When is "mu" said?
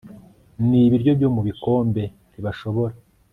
1.35-1.41